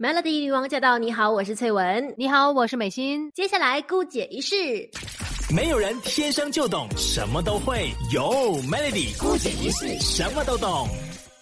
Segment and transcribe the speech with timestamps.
[0.00, 0.96] Melody 女王驾到！
[0.96, 2.14] 你好，我是翠文。
[2.16, 3.32] 你好，我是美心。
[3.32, 4.54] 接下来姑姐一式，
[5.52, 7.90] 没有人天生就懂，什么都会。
[8.14, 8.22] 有
[8.70, 10.86] Melody 姑姐一式，什么都懂。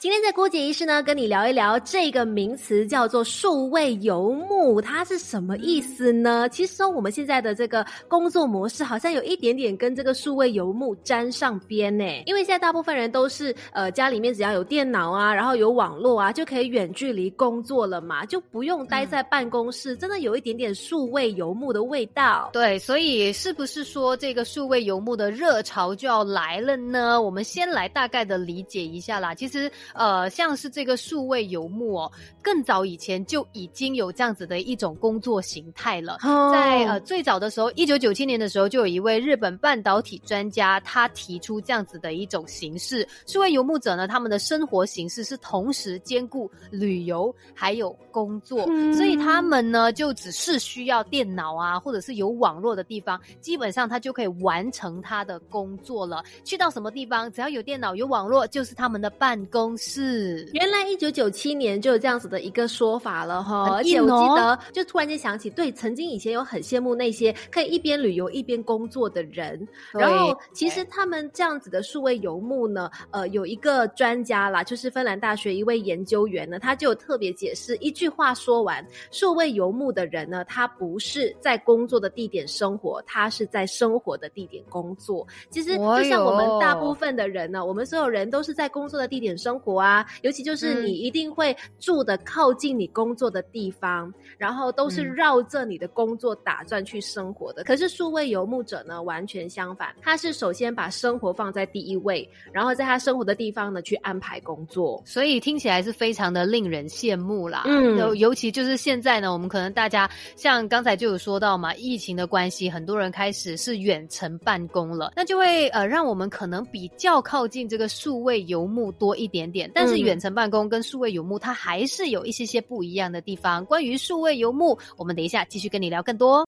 [0.07, 6.49] 今天在郭姐医师呢，跟你聊一聊这个名词叫做数位游牧，它是什么意思呢？
[6.49, 12.05] 其实我们现在的这个工作模式好像有一点点跟这个数位游牧沾上边呢。
[12.25, 22.49] 因为现在大部分人都是呃家里面只要有电脑啊，然后有网络啊，就可以远距离工作了嘛，就不用待在办公室，真的有一点点数位游牧的味道。
[22.53, 27.21] 对，所以是不是说这个数位游牧的热潮就要来了呢？
[27.21, 29.35] 我们先来大概的理解一下啦。
[29.35, 29.69] 其实。
[29.97, 36.19] 呃，像是这个数位游牧哦，更早以前就已经有这样子的一种工作形态了。
[36.53, 43.07] 在呃最早的时候，一九九七年的时候，就有一位日本半导体专家，他提出这样子的一种形式。
[43.27, 56.25] 数位游牧者呢，他们的生活形式是同时兼顾旅游还有工作，所以他们呢就只是需要电脑啊，或者是有网络的地方，基本上他就可以完成他的工作了。
[56.45, 59.76] 去到什么地方，只要有电脑有网络，就是他们的办公。
[59.77, 85.27] 是，原来一九九七年就有这样子的一个说法了哈，而且我记得就突然间想起，对，曾经以前有很羡慕那些可以一边旅游一边工作的人，然后其实他们这样子的数位游牧呢，呃，有一个专家啦，就是芬兰大学一位研究员呢，他就特别解释，一句话说完，数位游牧的人呢，他不是在工作的地点生活，他是在生活的地点工作。
[85.51, 89.66] 其实就像我们大部分的人呢，我们所有人都是在工作的地点生活。
[89.75, 97.65] 啊，尤其就是你一定会住的靠近你工作的地方，然后都是绕着你的工作打转去生活的。
[97.65, 107.63] 可是数位游牧者呢，完全相反，他是首先把生活放在第一位，然后在他生活的地方呢去安排工作，所以听起来是非常的令人羡慕啦。
[107.67, 119.56] 嗯，尤尤其就是现在呢，我们可能大家像刚才就有说到嘛，疫情的关系，很多人开始是远程办公了，那就会呃让我们可能比较靠近这个数位游牧多一点点。
[119.75, 123.65] 但是远程办公跟数位游牧，它还是有一些些不一样的地方。
[123.65, 126.45] 关于数位游牧，我们等一下继续跟你聊更多。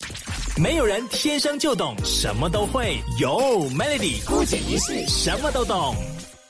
[0.61, 2.99] 没有人天生就懂，什么都会。
[3.21, 3.39] 有
[3.71, 5.95] Melody 孤举一世什么都懂。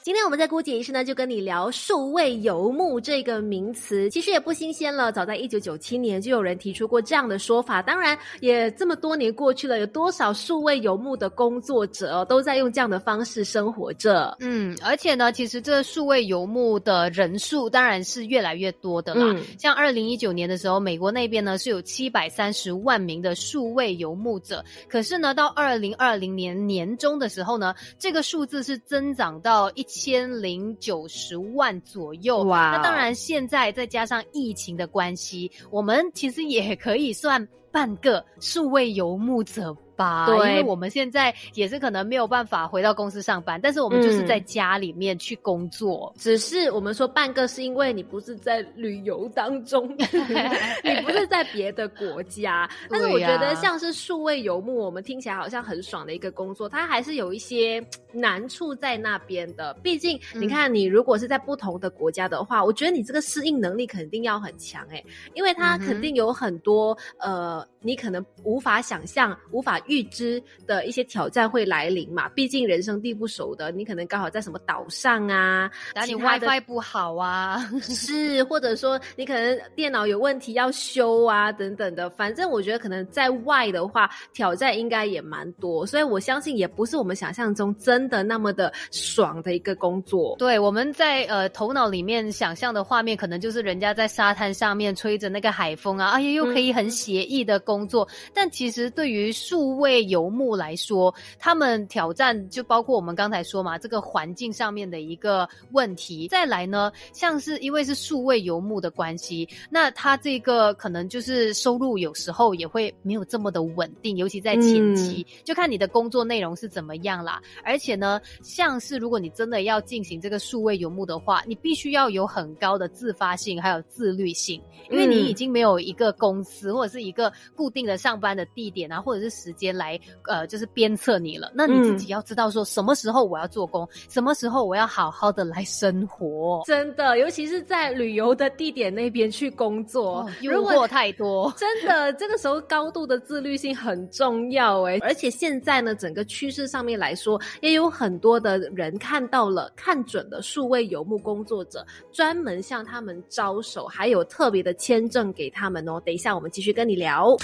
[0.08, 5.12] 今天我们在姑姐医师呢，就跟你聊数位游牧这个名词，其实也不新鲜了。
[5.12, 7.82] 早在一九九七年就有人提出过这样的说法。
[7.82, 14.34] 当然，也这么多年过去了，有多少数位游牧的工作者都在用这样的方式生活着？
[14.40, 19.36] 嗯，而且呢，其实这数位游牧的人数当然是越来越多的啦。
[19.58, 29.82] 像二零一九年的时候，美国那边呢是有七百三十万名的数位游牧者，可是呢，到二零二零年年中的时候呢，这个数字是增长到一。
[29.82, 29.97] 千
[30.40, 32.72] 零九十万左右，哇！
[32.76, 39.76] 那当然，现在再加上疫情的关系，我们其实也可以算半个数位游牧者。
[39.98, 46.14] 吧，因为我们现在也是可能没有办法回到公司上班，但是我们就是在家里面去工作。
[46.16, 52.70] 只是我们说半个是因为你不是在旅游当中， 你不是在别的国家。
[52.88, 59.74] 但是我觉得像是数位游牧，我们听起来好像很爽的一个工作，它还是有一些难处在那边的。
[59.82, 65.02] 毕竟你看，你如果是在不同的国家的话，我觉得你这个适应能力肯定要很强哎，
[65.34, 69.80] 因为它肯定有很多呃，你可能无法想象、无法。
[69.88, 72.28] 预知的一些挑战会来临嘛？
[72.30, 82.08] 毕竟人生地不熟的，你可能刚好在什么岛上啊，然后你 WiFi 不好啊， 是，或者说你可能电脑有问题要修啊，等等的。
[82.10, 90.36] 反正我觉得可能在外的话，挑战应该也蛮多，所以我相信也不是我们想象中真的那么的爽的一个工作。
[90.38, 98.06] 对，我们在呃头脑里面想象的画面，可能就是人家在沙滩上面吹着那个海风啊，哎呀，又可以很写意的工作。
[98.34, 106.28] 但其实对于数为游牧来说，他们挑战就包括我们刚才说嘛，这个环境上面的一个问题。
[106.28, 117.40] 再来呢，像是因为是数位游牧的关系，那他这个可能就是收入有时候也会没有这么的稳定，尤其在前期，就看你的工作内容是怎么样啦。
[117.64, 124.60] 而且呢，像是如果你真的要进行这个数位游牧的话，你必须要有很高的自发性还有自律性，
[124.90, 131.50] 因为你已经没有一个公司或者是一个固定的上班的地点啊，或者是时间来呃，就是鞭策你了。
[131.54, 136.62] 那你自己要知道说什么时候我要做工，什么时候我要好好的来生活。
[136.66, 141.52] 真的，尤其是在旅游的地点那边去工作，诱惑太多。
[141.56, 144.98] 真的，这个时候高度的自律性很重要哎。
[145.00, 156.00] 而且现在呢，整个趋势上面来说，也有很多的人看到了、看准了数位游牧工作者，专门向他们招手，还有特别的签证给他们哦。
[156.04, 157.36] 等一下，我们继续跟你聊。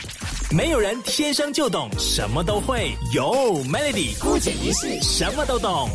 [0.50, 3.24] 没有人天生就懂什么都会，有
[3.64, 5.88] Melody 孤姐一世什么都懂。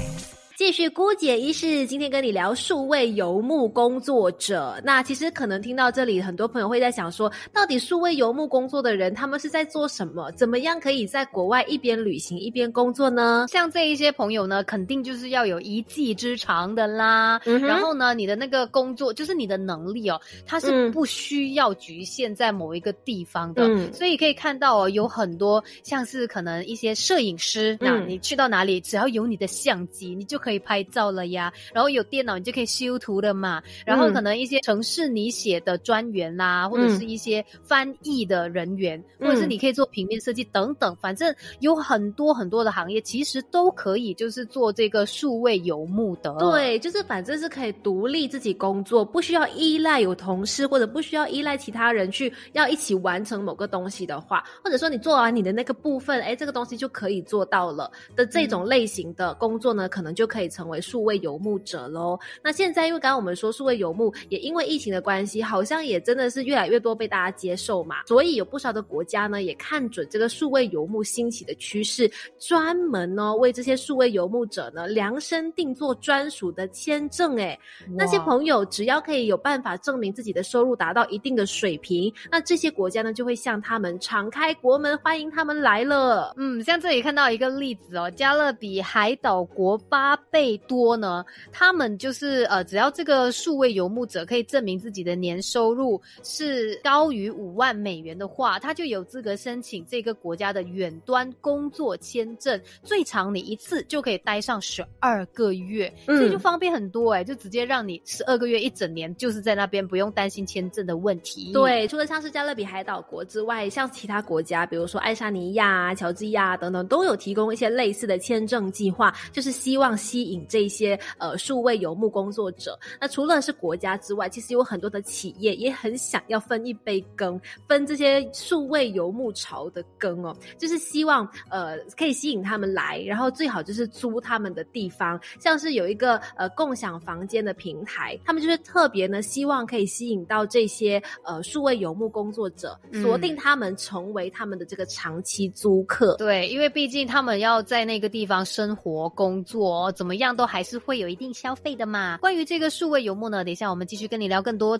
[0.59, 4.77] 继续姑姐一世，今天跟你聊数位游牧工作者。
[4.83, 10.29] 那其实可能听到这里，很多朋友会在想说，到底数位游牧工作的人，他们是在做什么？
[10.33, 13.45] 怎么样可以在国外一边旅行一边工作呢？
[13.47, 17.39] 像这一些朋友呢，肯定就是要有一技之长的啦。
[17.45, 23.65] 然后呢，你的那个工作就是你的能力哦，它是不需要局限在某一个地方的。
[23.93, 30.48] 所以可以看到哦，有很多像是可能一些摄影师，那你去到哪里，只要有你的相机，你就可以。
[30.49, 46.33] 可以拍照了呀，然后有电脑你就可以修图的嘛，然后可能一些城市你写的专员啦，或者是一些翻译的人员，或者是你可以做平面设计等等，反正有很多很多的行业，其实都可以就是做这个数位游牧的。
[46.39, 60.38] 对，就是反正是可以独立自己工作，不需要依赖有同事，或者不需要依赖其他人去要一起完成某个东西的话，或者说你做完你的那个部分，哎，这个东西就可以做到了的这种类型的工作呢，可能就可以。
[60.39, 62.17] 可以成为数位游牧者喽。
[62.41, 68.05] 那现在因为刚刚我们说数位游牧，也因为疫情的关系，好像也真的是越来越多被大家接受嘛。
[68.05, 77.37] 所以有不少的国家呢，也看准这个数位游牧兴起的趋势，专门呢为这些数位游牧者呢量身定做专属的签证。
[77.37, 77.59] 哎，
[77.97, 86.33] 那些朋友只要可以有办法证明自己的收入达到一定的水平，那这些国家呢就会向他们敞开国门，欢迎他们来了。
[86.37, 90.17] 嗯，像这里看到一个例子哦，加勒比海岛国巴。
[90.31, 91.25] 贝多呢？
[91.51, 102.59] 他们就是呃，只要这个数位游牧者可以证明自己的年收入是高于五万美元的话，他就有资格申请这个国家的远端工作签证。
[102.83, 111.51] 最长你一次就可以待上十二个月，所以就方便很多哎，就直接让你十二个月一整年就是在那边，不用担心签证的问题。
[111.53, 120.19] 对，除了像是加勒比海岛国之外，像其他国家，比如说爱沙尼亚、乔治亚等等，都有提供一些类似的签证计划，就是希望吸。
[120.29, 146.15] 引这些呃数位游牧工作者，那除了是国家之外，其实有很多的企业也很想要分一杯羹，分这些数位游牧潮的羹哦，就是希望呃可以吸引他们来，然后最好就是租他们的地方，像是有一个呃共享房间的平台，他们就是特别呢希望可以吸引到这些呃数位游牧工作者，锁定他们成为他们的这个长期租客。
[146.17, 150.15] 对，因为毕竟他们要在那个地方生活工作，怎么？
[150.19, 152.17] 样都还是会有一定消费的嘛。
[152.17, 154.79] 关于这个数位游牧呢，等一下我们继续跟你聊更多。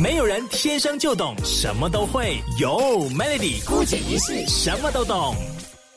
[0.00, 2.70] 没有人天生就懂什么都会，有
[3.10, 5.34] Melody 孤姐一世什么都懂。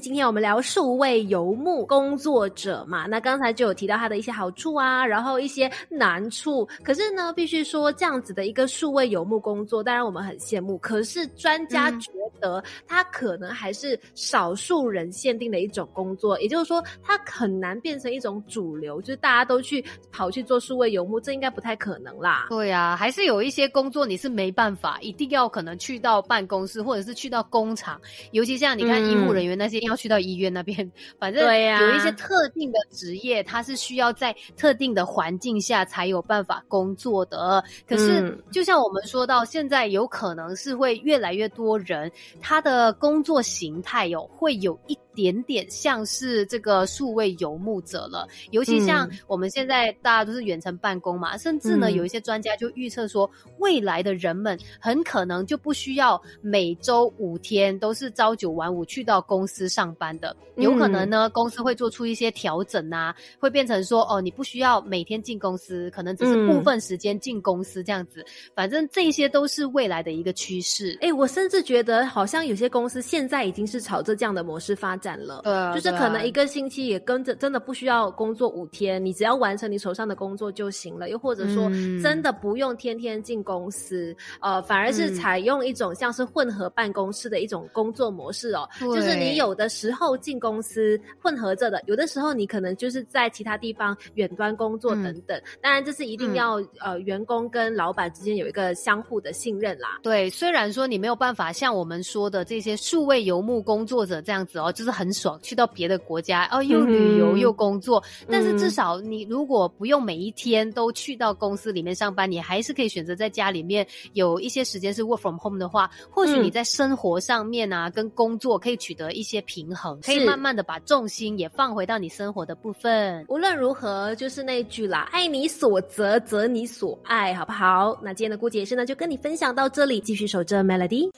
[0.01, 6.67] 今天我们聊数位游牧工作者嘛，那刚才就有提到他的一些好处啊，然后一些难处。
[6.83, 10.75] 可是呢，必须说这样子的一个数位游牧工作，当然我们很羡慕。
[10.79, 12.11] 可是专家觉
[12.41, 22.47] 得，它可能还是少数人限定的一种工作，也就是说，它很难变成一种主流，就是大家都去跑去做数位游牧，这应该不太可能啦。
[22.49, 28.01] 对呀，还是有一些工作你是没办法，一定要可能去到办公室或者是去到工厂，
[28.31, 29.90] 尤其像你看医护人员那些。
[29.91, 37.63] 要去到医院那边，反正有一些特定的职业，它是需要在特定的环境下才有办法工作的。
[37.87, 44.97] 可是，就像我们说到，现在有可能是会越来越多人，他的工作形态有会有一。
[45.13, 68.23] 点点像是这个数位游牧者了，尤其像我们现在大家都是远程办公嘛，甚至呢有一些专家就预测说，未来的人们很可能就不需要每周五天都是朝九晚五去到公司上班的，有可能呢公司会做出一些调整啊，会变成说哦你不需要每天进公司，可能只是部分时间进公司这样子，
[68.55, 70.97] 反正这些都是未来的一个趋势。
[71.01, 74.91] 哎，我甚至觉得好像有些公司现在已经是朝着这样的模式发。
[75.01, 75.41] 展了。
[75.43, 81.09] 对，就是可能一个星期也跟着，真的不需要工作五天，你只要完成你手上的工作就行了。
[81.09, 81.67] 又或者说，
[82.03, 88.69] 真的不用天天进公司，呃，反而是采用一种像是混合办公室的一种工作模式哦。
[88.79, 95.41] 就是你有的时候进公司混合着的，有的时候你可能就是在其他地方远端工作等等。
[95.61, 99.99] 当然，这是一定要呃员工跟老板之间有一个相互的信任啦。
[100.03, 108.03] 对，虽然说你没有办法像我们说的这些数位游牧工作者这样子哦，就是很爽，去到别的国家哦，又旅游又工作。
[108.29, 123.25] 但是至少你如果不用每一天都去到公司里面上班，你还是可以选择在家里面有一些时间是 work from home 的话，或许你在生活上面啊跟工作可以取得一些平衡，可以慢慢的把重心也放回到你生活的部分。
[123.27, 127.99] 无论如何，就是那句啦，爱你所择，择你所爱，好不好？
[128.01, 131.09] 那今天的顾姐是呢，就跟你分享到这里，继续守着 Melody。